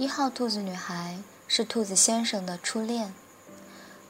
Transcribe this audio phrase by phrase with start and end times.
[0.00, 3.12] 一号兔子女孩是兔子先生的初恋。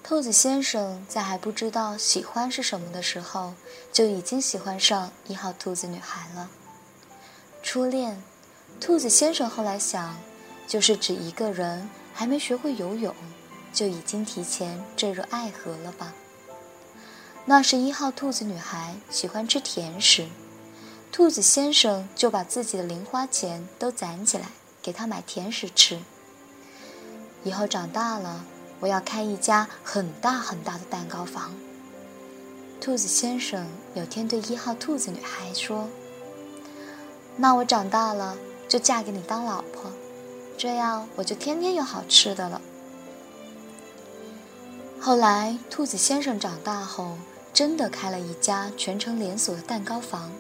[0.04, 3.54] 兔子先生在还不知道喜欢是什么的时候，
[3.92, 6.48] 就已经喜欢上一号兔子女孩了。
[7.60, 8.22] 初恋，
[8.80, 10.16] 兔子先生后来想，
[10.64, 13.12] 就是指一个人还没学会游泳，
[13.72, 16.12] 就已经提前坠入爱河了吧？
[17.46, 20.28] 那是一号兔子女孩喜欢吃甜食，
[21.10, 24.46] 兔子先生就把自己的零花钱都攒起来。
[24.90, 26.00] 给他买甜食吃。
[27.44, 28.44] 以后长大了，
[28.80, 31.54] 我要开一家很大很大的蛋糕房。
[32.80, 35.88] 兔子先生有天对一号兔子女孩说
[37.38, 38.36] ：“那我长大了
[38.68, 39.92] 就嫁给你当老婆，
[40.58, 42.60] 这样我就天天有好吃的了。”
[45.00, 47.16] 后来，兔子先生长大后，
[47.54, 50.32] 真的开了一家全城连锁的蛋糕房。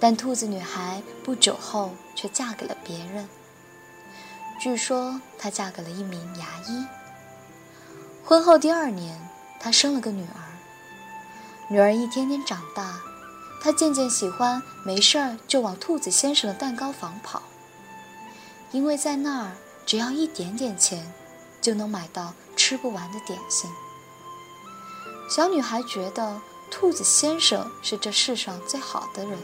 [0.00, 3.28] 但兔子女孩不久后却嫁给了别人。
[4.60, 6.86] 据说她嫁给了一名牙医。
[8.24, 9.18] 婚后第二年，
[9.58, 10.40] 她生了个女儿。
[11.68, 13.00] 女儿一天天长大，
[13.62, 17.42] 她渐渐喜欢没事儿就往兔子先生的蛋糕房跑，
[18.70, 19.52] 因为在那儿
[19.86, 21.12] 只要一点点钱，
[21.60, 23.70] 就能买到吃不完的点心。
[25.28, 29.38] 小女孩觉得兔子先生是这世上最好的人。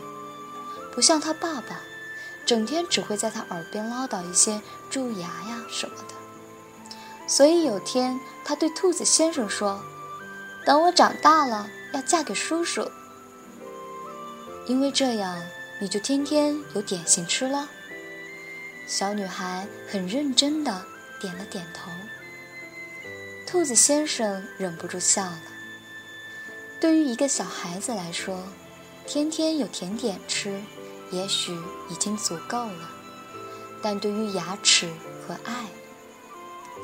[0.93, 1.81] 不像他爸爸，
[2.45, 4.61] 整天只会在他耳边唠叨一些
[4.91, 6.15] 蛀牙呀什么的。
[7.27, 9.81] 所以有天，他对兔子先生说
[10.67, 12.91] ：“等我长大了，要嫁给叔叔，
[14.67, 15.41] 因为这样
[15.81, 17.69] 你就天天有点心吃了。”
[18.89, 20.85] 小女孩很认真的
[21.21, 21.91] 点了点头。
[23.47, 25.41] 兔子先生忍不住笑了。
[26.81, 28.43] 对于一个小孩子来说，
[29.07, 30.61] 天天有甜点吃。
[31.11, 31.53] 也许
[31.89, 32.91] 已经足够了，
[33.83, 34.89] 但对于牙齿
[35.27, 35.67] 和爱，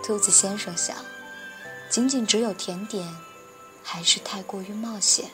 [0.02, 0.96] 兔子先生想，
[1.88, 3.08] 仅仅只有甜点，
[3.82, 5.31] 还是太过于冒险。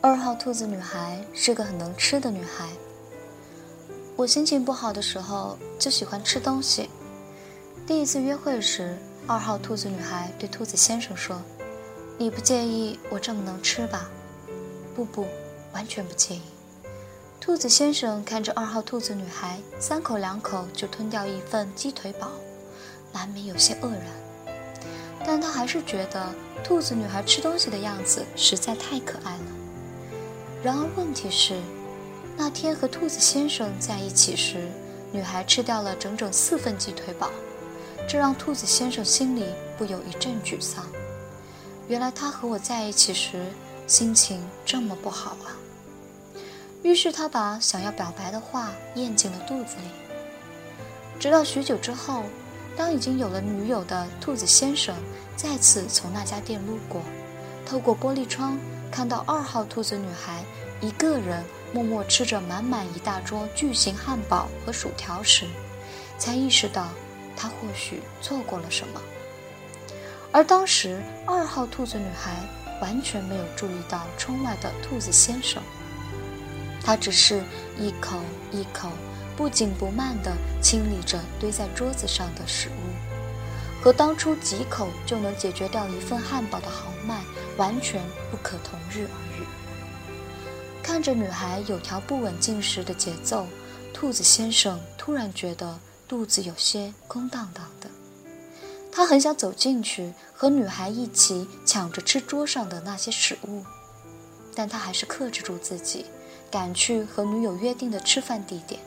[0.00, 2.68] 二号兔子女孩是个很能吃的女孩。
[4.16, 6.88] 我心情不好的时候就喜欢吃东西。
[7.86, 8.96] 第一次约会时，
[9.26, 11.40] 二号兔子女孩对兔子先生说
[12.16, 14.08] ：“你不介意我这么能吃吧
[14.96, 15.26] ？”“不不。”
[15.74, 16.40] 完全不介意。
[17.40, 22.30] 兔子先生看着二号兔子女孩三口两口就吞掉一份鸡腿堡，
[23.12, 24.06] 难免有些愕然。
[25.26, 29.44] 但他还是觉得兔子女孩吃东西的样子实在太可爱了。
[30.62, 31.60] 然而问题是，
[32.36, 34.68] 那天和兔子先生在一起时，
[35.12, 37.30] 女孩吃掉了整整四份鸡腿堡，
[38.08, 39.46] 这让兔子先生心里
[39.76, 40.86] 不由一阵沮丧。
[41.88, 43.44] 原来他和我在一起时
[43.86, 45.52] 心情这么不好啊！
[46.84, 49.88] 于是他把想要表白的话咽进了肚子里。
[51.18, 52.24] 直到许久之后，
[52.76, 54.94] 当已经有了女友的兔子先生
[55.34, 57.00] 再次从那家店路过，
[57.64, 58.58] 透过玻璃窗
[58.92, 60.44] 看到二号兔子女孩
[60.82, 61.42] 一个人
[61.72, 65.46] 默默吃着满满一大桌巨型汉堡和薯条时，
[66.18, 66.88] 才意识到
[67.34, 69.00] 他或许错过了什么。
[70.30, 72.36] 而当时二号兔子女孩
[72.82, 75.62] 完全没有注意到窗外的兔子先生。
[76.84, 77.42] 他只是
[77.78, 78.20] 一口
[78.52, 78.90] 一口
[79.36, 87.22] 不紧不慢地清理着堆在桌子上的食物，和当初几口就能解决掉一份汉堡的豪迈
[87.56, 89.46] 完全不可同日而语。
[90.82, 93.46] 看着女孩有条不紊进食的节奏，
[93.94, 97.88] 兔子先生突然觉得肚子有些空荡荡的。
[98.92, 103.64] 他很想走进去和女孩一起抢着吃桌上的那些食物，
[104.54, 106.06] 但他还是克制住自己。
[106.54, 108.80] 赶去和女友约定的吃饭地点。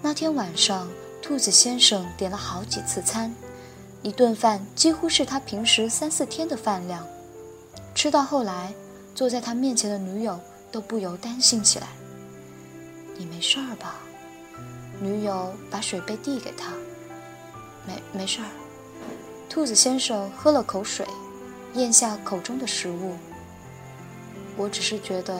[0.00, 0.88] 那天晚上，
[1.20, 3.34] 兔子先生点了好几次餐，
[4.00, 7.04] 一顿饭几乎是他平时三四天的饭量。
[7.96, 8.72] 吃到后来，
[9.12, 10.38] 坐在他面前的女友
[10.70, 11.88] 都不由担心起来
[13.18, 13.96] ：“你没事儿吧？”
[15.02, 16.70] 女友把水杯递给他
[17.88, 18.46] ：“没，没事儿。”
[19.50, 21.04] 兔子先生喝了口水，
[21.74, 23.16] 咽下口中的食物。
[24.56, 25.36] 我只是觉得。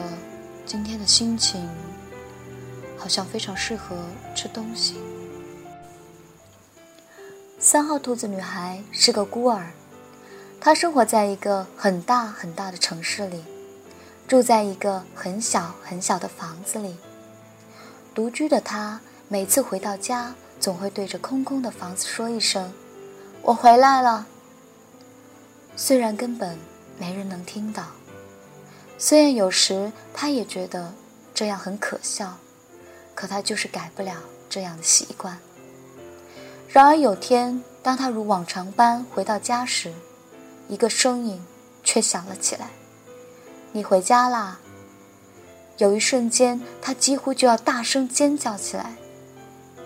[0.66, 1.68] 今天的心情
[2.96, 3.96] 好像非常适合
[4.34, 4.96] 吃东西。
[7.58, 9.66] 三号兔子女孩是个孤儿，
[10.60, 13.44] 她生活在一个很大很大的城市里，
[14.26, 16.96] 住在一个很小很小的房子里。
[18.14, 22.72] 独居的她，每次回到家，总会对着空空的房子说一声
[23.42, 24.26] ：“我回来了。”
[25.76, 26.58] 虽然根本
[26.98, 27.84] 没人能听到。
[28.96, 30.92] 虽然有时他也觉得
[31.34, 32.38] 这样很可笑，
[33.14, 34.14] 可他就是改不了
[34.48, 35.38] 这样的习惯。
[36.68, 39.92] 然而有天，当他如往常般回到家时，
[40.68, 41.44] 一个声音
[41.82, 42.70] 却响了起来
[43.72, 44.58] ：“你回家啦！”
[45.78, 48.94] 有一瞬间，他几乎就要大声尖叫起来，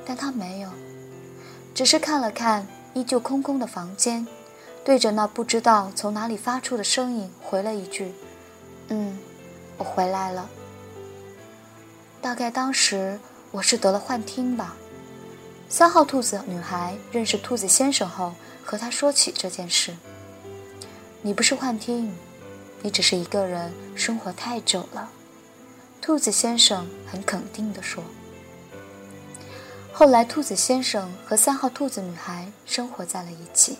[0.06, 0.68] 但他没有，
[1.74, 4.26] 只是看了看依旧空空的房间，
[4.84, 8.14] 对着那不知道从哪里发出的声音回了一句
[8.88, 9.18] ：“嗯，
[9.76, 10.48] 我回来了。”
[12.20, 13.18] 大概当时
[13.50, 14.76] 我是得了幻听吧。
[15.68, 18.32] 三号兔子女孩认识兔子先生后，
[18.64, 19.94] 和他说起这件事
[21.22, 22.12] ：“你不是幻听，
[22.82, 25.10] 你只是一个人生活太久了。”
[26.00, 28.02] 兔子先生很肯定地说。
[29.92, 33.76] 后来，兔子先生和三号兔子女孩生活在了一起。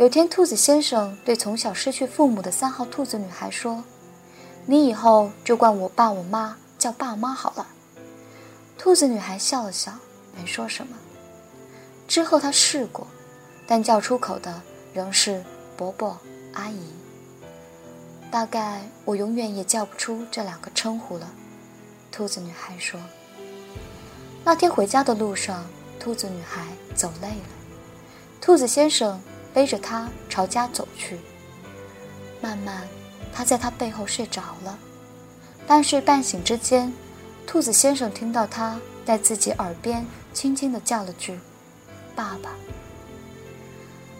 [0.00, 3.84] 有天，兔子先生对从小失去父母的三号兔子女孩说
[4.64, 7.66] ：“你以后就管我爸我妈叫爸妈好了。”
[8.78, 9.92] 兔子女孩笑了笑，
[10.34, 10.96] 没说什么。
[12.08, 13.06] 之后，她试过，
[13.66, 14.62] 但叫出口的
[14.94, 15.44] 仍是
[15.76, 16.18] 伯伯、
[16.54, 16.80] 阿姨。
[18.30, 21.30] 大概我永远也叫不出这两个称呼了，
[22.10, 22.98] 兔子女孩说。
[24.44, 25.62] 那天回家的路上，
[25.98, 27.50] 兔子女孩走累了，
[28.40, 29.20] 兔子先生
[29.52, 31.18] 背着她朝家走去。
[32.40, 32.86] 慢慢，
[33.32, 34.78] 他在她背后睡着了。
[35.66, 36.92] 半睡半醒之间，
[37.46, 41.38] 兔子先生听到他在自己耳边轻轻地叫了句
[42.16, 42.50] ：“爸爸。”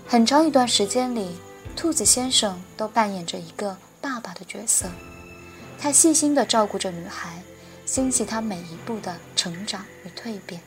[0.06, 1.36] 很长一段时间里，
[1.74, 3.76] 兔子先生都扮演着一个。
[4.02, 4.86] 爸爸的角色，
[5.78, 7.42] 他细心地照顾着女孩，
[7.84, 10.58] 欣喜她每一步的成长与蜕变。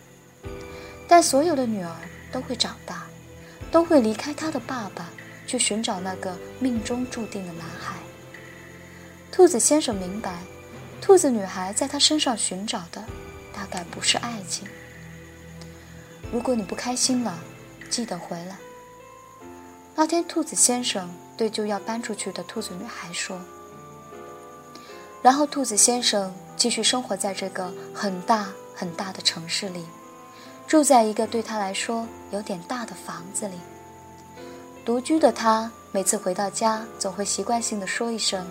[1.07, 1.95] 但所有的女儿
[2.31, 3.07] 都会长大，
[3.74, 5.10] 都会离开他的爸爸，
[5.48, 7.96] 去寻找那个命中注定的男孩。
[9.31, 10.38] 兔子先生明白，
[11.02, 13.04] 兔子女孩在他身上寻找的，
[13.52, 14.68] 大概不是爱情。
[16.31, 17.36] 如果你不开心了，
[17.90, 18.56] 记得回来。
[19.96, 23.42] 那天，兔子先生对就要搬出去的兔子女孩说。
[25.24, 29.84] 然后，兔子先生继续生活在这个很大很大的城市里，
[30.74, 33.60] 住在一个对他来说有点大的房子里。
[34.84, 38.44] 独居的他，每次回到家，总会习惯性的说一声：“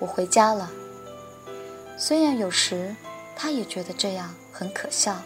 [0.00, 0.70] 我回家了。”
[1.98, 2.96] 虽然有时
[3.36, 5.20] 他也觉得这样很可笑，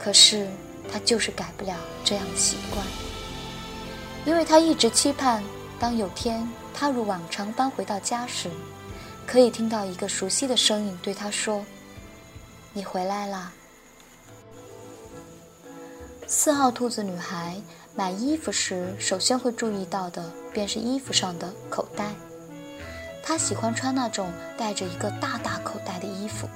[0.00, 0.48] 可是
[0.92, 2.84] 他就是改不了这样的习惯。
[4.26, 5.44] 因为他一直期盼，
[5.78, 6.44] 当有天
[6.74, 8.50] 他如往常般回到家时，
[9.28, 11.64] 可以听到一个熟悉的声音对他说
[12.74, 13.52] ：“你回来啦。”
[16.32, 17.60] 四号兔子女孩
[17.92, 22.12] 买衣服时，首先会注意到的便是衣服上的口袋。
[23.20, 26.48] 她喜欢穿那种带着一个大大口袋的衣服，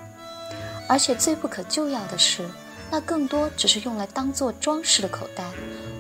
[0.89, 2.49] 而且最不可救药的是，
[2.89, 5.45] 那更多只是用来当做装饰的口袋。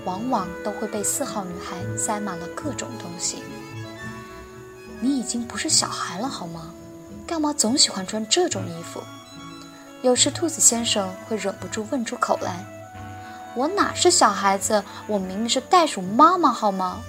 [0.04, 3.42] 往往都会被四号女孩塞满了各种东西。
[5.00, 6.70] 你已经不是小孩了，好吗？
[7.26, 9.02] 干嘛总喜欢穿这种衣服？
[10.02, 12.64] 有时兔子先生会忍不住问出口来
[13.56, 14.82] ：“我哪是小孩子？
[15.06, 17.02] 我明明是袋鼠妈妈，好吗？”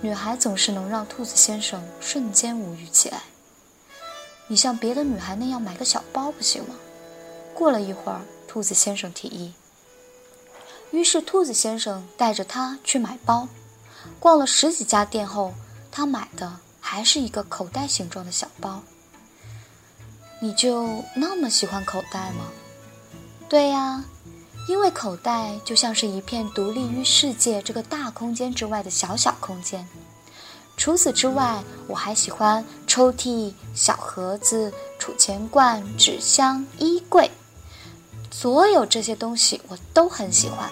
[0.00, 3.22] 女孩总是能让兔子先生瞬间无语起来。
[4.46, 6.76] 你像别的女孩那样买个小包不行吗？
[7.52, 9.52] 过了一会儿，兔子先生提议。
[10.92, 13.48] 于是，兔子先生带着他去买包，
[14.20, 15.52] 逛了十几家店后，
[15.90, 18.80] 他买的还是一个口袋形状的小包。
[20.40, 22.46] 你就那么喜欢口袋吗？
[23.48, 24.04] 对呀，
[24.68, 29.88] 因为口袋就像是一片独立于世界这个大空间之外的小小空间。
[30.76, 37.30] 除此之外，我还喜欢抽屉、小盒子、储钱罐、纸箱、衣柜。
[38.30, 40.70] 所有这些东西我都很喜欢。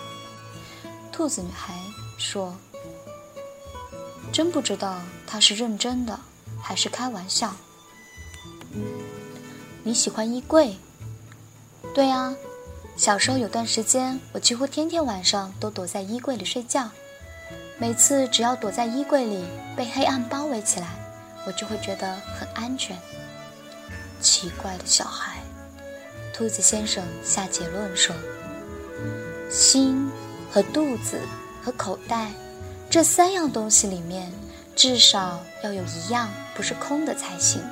[1.10, 1.74] 兔子女孩
[2.18, 2.54] 说
[4.30, 6.20] ：“真不知道她是认真的
[6.60, 7.50] 还是开玩笑。”
[9.82, 10.76] 你喜欢衣柜？
[11.94, 12.36] 对啊，
[12.96, 16.88] 小时候有段时间，我几乎天天晚上都躲在衣柜里睡觉。
[17.78, 19.44] 每次只要躲在衣柜里，
[19.76, 20.88] 被黑暗包围起来，
[21.46, 22.96] 我就会觉得很安全。
[24.20, 25.36] 奇怪的小孩。
[26.32, 28.16] 兔子先生下结论说
[29.50, 30.10] ：“心
[30.50, 31.20] 和肚子
[31.62, 32.30] 和口袋
[32.88, 34.32] 这三样东西里面，
[34.74, 37.62] 至少要有一样不是空的才行。”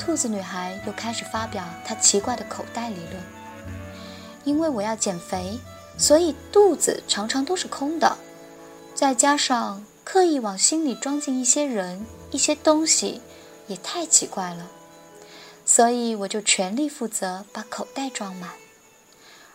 [0.00, 3.22] 兔子女孩又开始发表她奇怪的口袋理论
[4.44, 5.58] ：“因为我要减肥，
[5.98, 8.16] 所以肚子常常都是空的，
[8.94, 13.20] 再加上刻意往心里装进一些人、一些东西，
[13.66, 14.70] 也太奇怪了。”
[15.66, 18.50] 所以我就全力负责把口袋装满。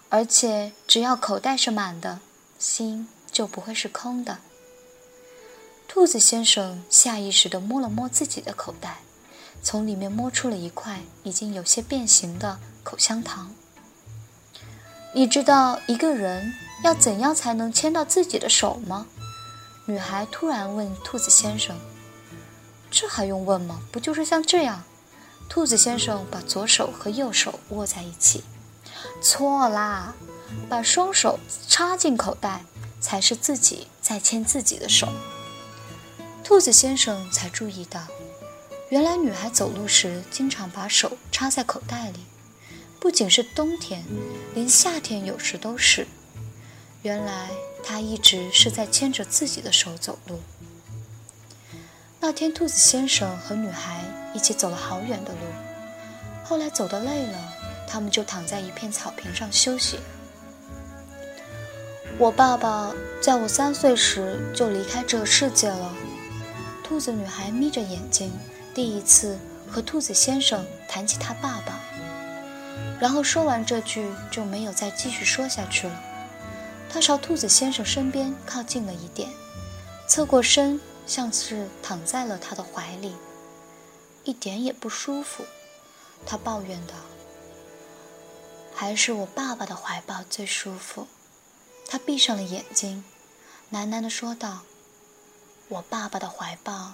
[0.08, 2.20] 而且只要口袋是满的，
[2.58, 4.38] 心就不会是空的。
[5.90, 9.00] 兔子先生下意识地摸了摸自己的口袋，
[9.62, 13.54] 从里面摸出了一块已经有些变形的口香糖。
[15.18, 16.54] 你知道一个人
[16.84, 19.08] 要怎样才能牵到自己的手吗？
[19.86, 21.74] 女孩突然问兔子先生。
[22.92, 23.80] 这还用问吗？
[23.94, 24.84] 不就是像这样？
[25.48, 28.44] 兔子先生把左手和右手握在一起。
[29.22, 30.14] 错啦，
[30.68, 32.66] 把双手插进口袋，
[33.00, 35.08] 才是自己在牵自己的手。
[36.44, 38.02] 兔子先生才注意到，
[38.90, 42.20] 原来女孩走路时经常把手插在口袋里，
[43.00, 44.04] 不仅是冬天，
[44.54, 46.08] 连夏天有时都是。
[47.04, 47.50] 原来
[47.84, 50.40] 他一直是在牵着自己的手走路。
[52.20, 55.40] 那天，兔子先生和女孩一起走了好远的路，
[56.44, 57.54] 后来走得累了，
[57.88, 60.00] 他们就躺在一片草坪上休息。
[62.18, 65.94] 我爸爸在我三岁时就离开这个世界了。
[66.84, 68.32] 兔子女孩眯着眼睛，
[68.74, 69.38] 第一次
[69.70, 71.80] 和兔子先生谈起他爸爸，
[73.00, 76.02] 然后说完这句就没有再继续说下去了。
[76.90, 79.30] 他朝兔子先生身边靠近了一点，
[80.08, 83.14] 侧过身，像是躺在了他的怀里，
[84.24, 85.46] 一点也不舒服。
[86.26, 86.94] 他抱怨道
[88.74, 91.08] ：“还是我爸爸的怀抱最舒服。”
[91.88, 93.04] 他闭上了眼睛，
[93.72, 94.62] 喃喃地说道。
[95.68, 96.94] 我爸爸的怀抱，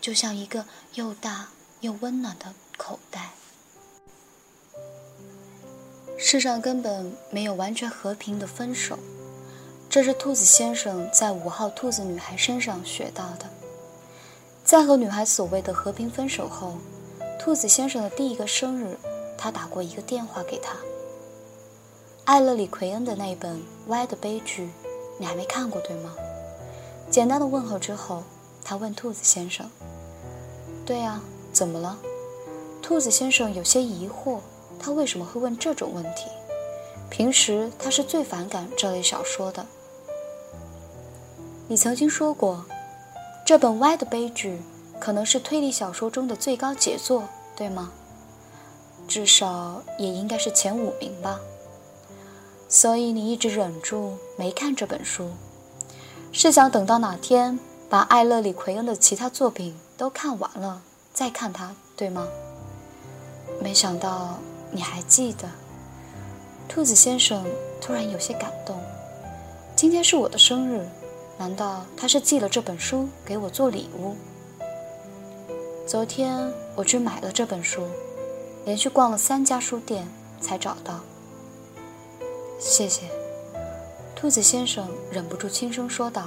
[0.00, 1.48] 就像一个又大
[1.80, 3.30] 又温暖的口袋。
[6.22, 8.98] 世上根本没有完全和平的分手，
[9.88, 13.46] 这是兔子先生在五号兔子女孩身上学到的。
[14.62, 16.74] 在和女孩所谓的和平分手后，
[17.38, 18.98] 兔子先生的第一个生日，
[19.38, 20.76] 他打过一个电话给她。
[22.26, 24.66] 艾勒里·奎恩的那本《歪的悲剧》，
[25.18, 26.14] 你还没看过对吗？
[27.10, 28.22] 简单的问候之后，
[28.62, 29.68] 他问兔子先生
[30.84, 31.98] ：“对呀，怎么了？”
[32.82, 34.40] 兔子先生有些疑惑，
[34.82, 36.26] 他为什么会问这种问题？
[37.10, 39.66] 平时他是最反感这类小说的。
[41.68, 42.64] 你曾经说过，
[43.44, 44.60] 这本歪的悲剧
[44.98, 47.92] 可能是推理小说中的最高杰作，对吗？
[49.06, 51.40] 至少也应该是前五名吧。
[52.68, 55.30] 所以你一直忍住没看这本书。
[56.32, 57.58] 是想等到哪天
[57.88, 60.80] 把艾勒里·奎恩的其他作品都看完了
[61.12, 62.28] 再看它，对吗？
[63.60, 64.38] 没想到
[64.70, 65.48] 你还记得。
[66.68, 67.44] 兔子先生
[67.80, 68.78] 突然有些感动。
[69.74, 70.86] 今天是我的生日，
[71.38, 74.14] 难道他是寄了这本书给我做礼物？
[75.86, 77.82] 昨天我去买了这本书，
[78.64, 80.06] 连续逛了三家书店
[80.40, 81.00] 才找到。
[82.60, 83.02] 谢谢。
[84.14, 86.26] 兔子先生忍不住轻声说道：“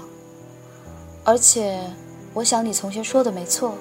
[1.24, 1.80] 而且，
[2.34, 3.76] 我想你从前说的没错。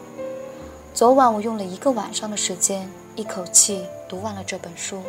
[0.92, 5.00] 昨晚我用了一个晚上的时间，一口气读完了这本书。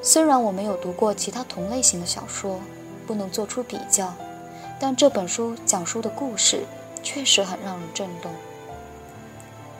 [0.00, 2.58] 虽然我没有读过其他同类型的小说，
[3.06, 4.14] 不能做出比较，
[4.80, 6.62] 但这本书讲述的故事
[7.02, 8.32] 确实很让人震动。”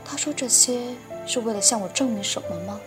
[0.04, 0.94] 他说这些
[1.26, 2.78] 是为了向我证明什么吗？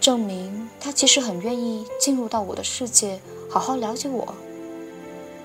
[0.00, 3.18] 证明他其实很愿意进入到我的世界，
[3.50, 4.36] 好好了解我。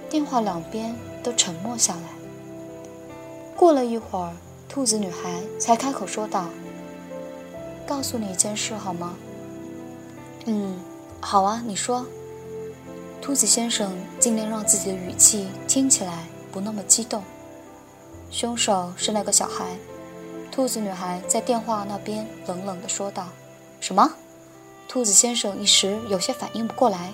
[0.08, 2.02] 电话两边都沉默下来。
[3.56, 4.34] 过了一会儿，
[4.68, 6.46] 兔子女孩才开口说道
[7.90, 9.16] ：“告诉你一件事好吗
[10.46, 10.80] ？”“嗯，
[11.20, 12.06] 好啊，你说。”
[13.20, 17.24] 兔子先生尽量让自己的语气听起来不那么激动。
[18.30, 19.66] 凶手是那个小孩。
[20.52, 23.28] 兔子女孩在电话那边冷冷地说道
[23.82, 24.12] ：“什么？”
[24.88, 27.12] 兔子先生一时有些反应不过来。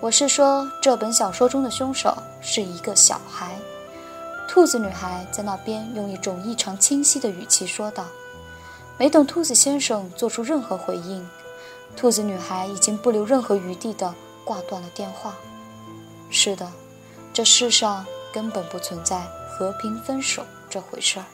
[0.00, 3.56] 我是说，这本小说中的凶手是一个小孩。
[4.48, 8.06] 兔子女孩在那边用一种异常清晰的语气说道。
[9.00, 11.26] 没等兔子先生做出任何回应，
[11.96, 14.14] 兔子女孩已经不留任何余地地
[14.44, 15.34] 挂断了电话。
[16.28, 16.70] 是的，
[17.32, 21.24] 这世上根本不存在和平分手这回事儿。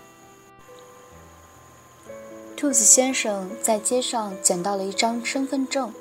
[2.56, 5.92] 兔子先生在街上捡到了一张身份证。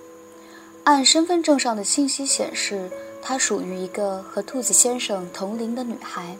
[0.84, 2.92] 按身份证上的信息显示，
[3.24, 6.38] 她属于一个和兔子先生同龄的女孩。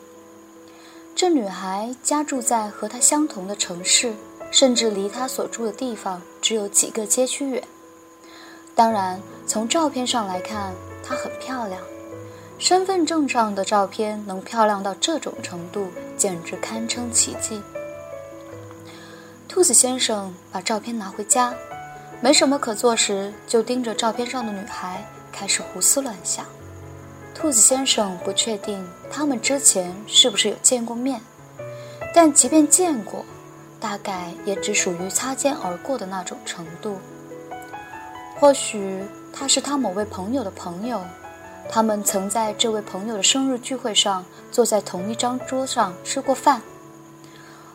[1.16, 4.14] 这女孩家住在和她相同的城市，
[4.56, 7.62] 甚至离他所住的地方只有几个街区远。
[8.74, 11.82] 当然，从照片上来看，她很漂亮。
[12.58, 17.62] 身份证上的照片能漂亮到这种程度，简直堪称奇迹。
[19.46, 21.54] 兔子先生把照片拿回家。
[22.22, 26.46] 没什么可做时，就盯着照片上的女孩开始胡思乱想。
[27.34, 31.20] 兔子先生不确定他们之前是不是有见过面，
[32.14, 33.26] 但即便见过，
[33.80, 36.98] 大概也只属于擦肩而过的那种程度。
[38.38, 41.02] 或许他是他某位朋友的朋友，
[41.70, 46.62] 他们曾在这位朋友的生日聚会上坐在同一张桌上吃过饭。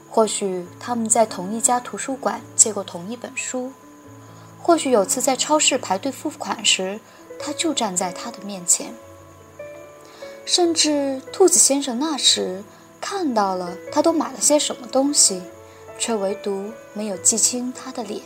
[0.09, 3.73] 或许他们在同一家图书馆借过同一本书，
[4.61, 6.99] 或许有次在超市排队付款时，
[7.39, 8.93] 他就站在他的面前。
[10.45, 12.65] 甚至兔子先生那时
[13.01, 15.41] 看到了他都买了些什么东西，
[16.01, 18.23] 却唯独没有记清他的脸。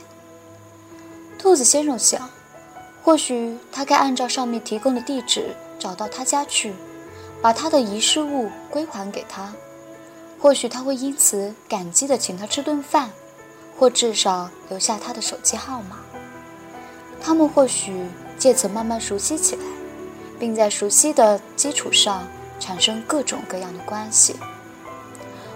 [1.36, 2.30] 兔子先生想，
[3.02, 6.72] 或许他该按照上面提供的地址找到他家去，
[7.42, 9.52] 把他的遗失物归还给他。
[10.40, 13.10] 或许他会因此感激地请他吃顿饭，
[13.76, 15.98] 或至少留下他的手机号码。
[17.20, 18.06] 他们或许
[18.38, 19.62] 借此慢慢熟悉起来，
[20.38, 22.26] 并在熟悉的基础上
[22.60, 24.36] 产生各种各样的关系。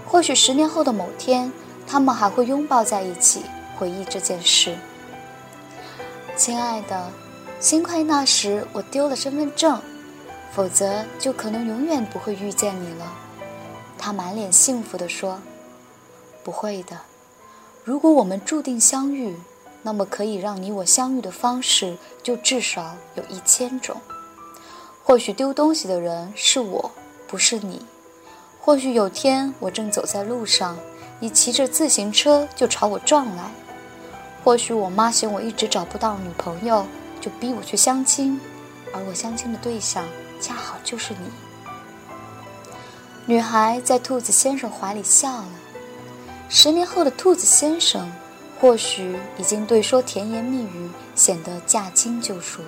[0.07, 1.53] 或许十年后的某天，
[1.89, 3.43] 他们还会拥抱在一起，
[3.79, 4.77] 回忆这件事。
[6.37, 7.11] 亲爱的，
[7.59, 9.81] 幸亏那时我丢了身份证，
[10.53, 13.13] 否则就可能永远不会遇见你了。
[13.97, 15.41] 他满脸幸福地说
[16.45, 17.01] ：“不会的，
[17.85, 19.37] 如果我们注定相遇，
[19.83, 23.97] 那么可以让你我相遇的方式就至少有一千种。
[25.03, 26.91] 或许丢东西的人是我，
[27.27, 27.79] 不是你；
[28.61, 30.77] 或许有天我正走在路上，
[31.21, 33.45] 你骑着自行车就朝我撞来；
[34.45, 36.87] 或许我妈嫌我一直找不到女朋友，
[37.21, 38.41] 就逼我去相亲，
[38.93, 40.05] 而我相亲的对象
[40.41, 41.31] 恰好就是你。”
[43.27, 45.49] 女孩在兔子先生怀里笑了。
[46.49, 48.11] 十年后的兔子先生，
[48.59, 52.63] 或许已经对说甜言蜜语显得驾轻就熟。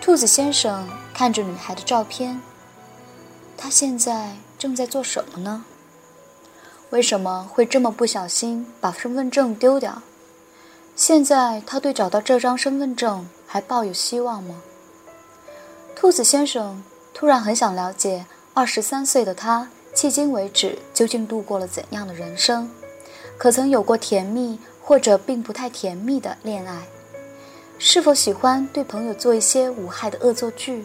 [0.00, 2.40] 兔子先生看着女孩的照片，
[3.58, 5.64] 他现在正在做什么呢？
[6.92, 10.02] 为什么会这么不小心把身份证丢掉？
[10.94, 14.60] 现在他对找到这张身份证还抱有希望吗？
[15.96, 18.26] 兔子先生突然很想了解。
[18.52, 22.68] 二十三岁的他，迄今为止究竟度过了怎样的人生？
[23.38, 26.82] 可曾有过甜蜜或者并不太甜蜜的恋爱？
[27.78, 30.84] 是否喜欢对朋友做一些无害的恶作剧？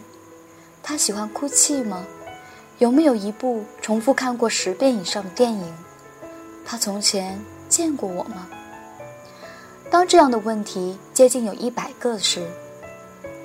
[0.82, 2.06] 他喜欢哭泣吗？
[2.78, 5.74] 有没有一部重复看过十遍以上的电影？
[6.70, 8.46] 他从前见过我吗？
[9.90, 12.46] 当这样的问题接近有一百个时，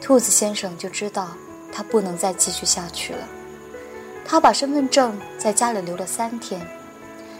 [0.01, 1.29] 兔子先生就知道
[1.71, 3.25] 他不能再继续下去了。
[4.25, 6.67] 他把身份证在家里留了三天，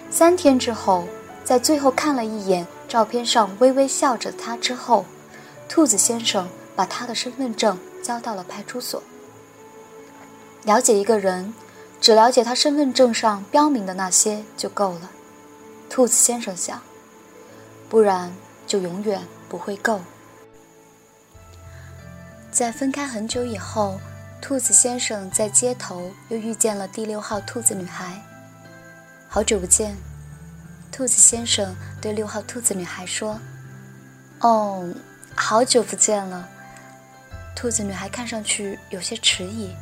[0.09, 1.03] 三天之后，
[1.43, 5.05] 在最后看了一眼照片上微微笑着的他之后，
[5.67, 9.03] 兔子先生把他的身份证交到了派出所。
[10.63, 11.53] 了解一个人，
[11.99, 15.11] 只了解他身份证上标明的那些就够了。
[15.93, 16.82] 兔子先生想，
[17.88, 18.34] 不然
[18.65, 20.01] 就永远不会够。
[22.49, 23.99] 在分开很久以后。
[24.41, 28.19] 兔子先生在街头又遇见了第六号兔子女孩。
[29.29, 29.95] 好久不见，
[30.91, 33.39] 兔子先生对六号兔子女孩说
[34.41, 34.93] ：“哦，
[35.34, 36.49] 好久不见了。”
[37.56, 39.73] 兔子女孩看上去有些迟疑。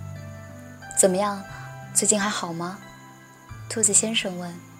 [0.99, 1.41] “怎么样，
[1.95, 2.77] 最近还好吗？”
[3.67, 4.53] 兔子先生问。“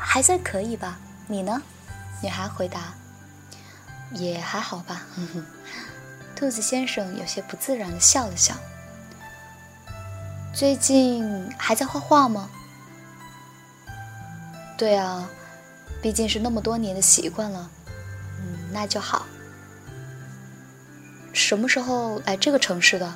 [0.00, 1.62] 还算可以吧，你呢？”
[2.22, 2.94] 女孩回答。
[4.12, 5.02] “也还好吧。”
[6.34, 8.54] 兔子先生有些不自然的笑了笑。
[10.52, 12.50] 最近还在画画吗？
[14.76, 15.28] 对啊，
[16.02, 17.70] 毕竟是那么多年的习惯了。
[18.40, 19.26] 嗯，那就好。
[21.32, 23.14] 什么时候来这个城市的？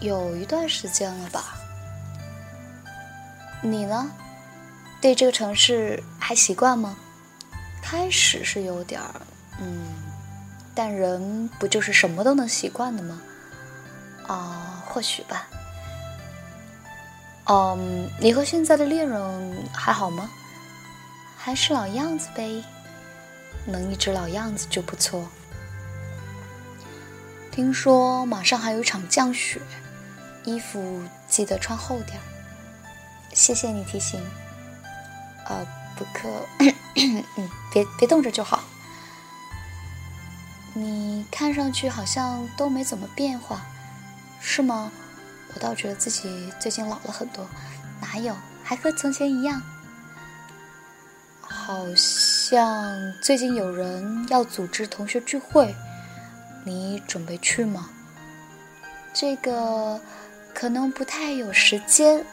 [0.00, 1.54] 有一段时间了吧。
[3.60, 4.10] 你呢？
[5.06, 6.96] 对这个城市还习惯吗？
[7.80, 9.20] 开始是有点儿，
[9.60, 9.86] 嗯，
[10.74, 13.20] 但人不就是什么都能习惯的吗？
[14.26, 15.46] 啊，或许吧。
[17.44, 20.28] 嗯，你和现在的恋人还好吗？
[21.36, 22.64] 还是老样子呗，
[23.64, 25.24] 能一直老样子就不错。
[27.52, 29.60] 听说马上还有一场降雪，
[30.42, 32.26] 衣服记得穿厚点儿。
[33.32, 34.20] 谢谢你提醒。
[35.48, 36.28] 呃，不可，
[36.96, 37.24] 嗯，
[37.72, 38.64] 别别冻着就好。
[40.74, 43.62] 你看上去好像都没怎么变化，
[44.40, 44.90] 是吗？
[45.54, 47.46] 我倒觉得自己最近老了很多，
[48.00, 49.62] 哪有，还和从前一样。
[51.40, 51.86] 好。
[52.46, 55.74] 像最近有人要组织同学聚会，
[56.64, 57.90] 你准备去吗？
[59.12, 60.00] 这个
[60.54, 62.24] 可能不太有时间，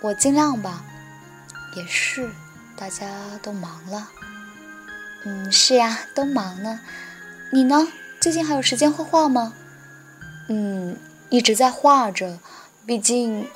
[0.00, 0.84] 我尽量吧。
[1.78, 2.28] 也是，
[2.76, 3.06] 大家
[3.40, 4.10] 都忙了。
[5.24, 6.80] 嗯，是呀，都忙呢。
[7.52, 7.86] 你呢？
[8.20, 9.54] 最近还有时间画画吗？
[10.48, 10.96] 嗯，
[11.30, 12.36] 一直在画着。
[12.84, 13.46] 毕竟，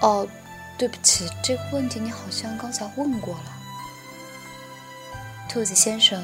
[0.00, 0.26] 哦，
[0.78, 3.52] 对不起，这个问题你好像刚才问过了。
[5.46, 6.22] 兔子先生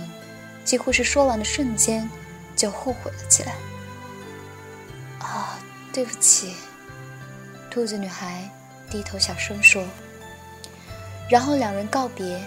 [0.64, 2.08] 几乎是说完的瞬间
[2.56, 3.52] 就后悔了起来。
[5.18, 5.58] 啊，
[5.92, 6.54] 对不起。
[7.70, 8.48] 兔子女孩
[8.88, 9.84] 低头小声说。
[11.32, 12.38] 然后两人告别，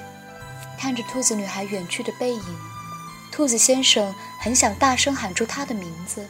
[0.77, 2.55] 看着兔子女孩远去的背影，
[3.31, 6.23] 兔子先生很想大声喊出她的名字，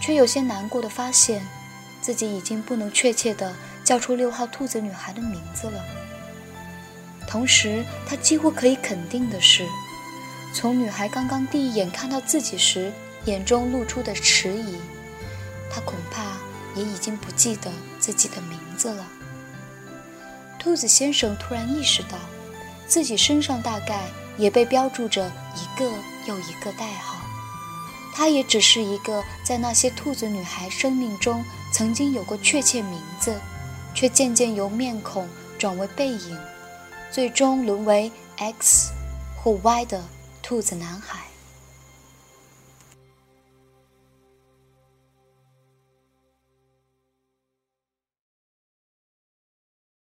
[0.00, 1.44] 却有些难过的发现，
[2.00, 3.52] 自己已经不能确切的
[3.82, 5.84] 叫出六号兔子女孩的名字了。
[7.26, 9.66] 同时，他几乎可以肯定的是，
[10.54, 12.92] 从女孩刚刚第一眼看到自己时
[13.24, 14.76] 眼中露出的迟疑，
[15.68, 16.22] 他恐怕
[16.76, 19.04] 也已经不记得自己的名字了。
[20.66, 22.18] 兔子先生突然意识到，
[22.88, 25.88] 自己身上大概也被标注着一个
[26.26, 27.16] 又一个代号。
[28.12, 33.40] 他也只是一个在那些兔子女孩生命中曾经有过确切名字，
[33.94, 36.36] 却渐渐由面孔转为背影，
[37.12, 38.90] 最终沦为 X
[39.36, 40.02] 或 Y 的
[40.42, 41.20] 兔子男孩。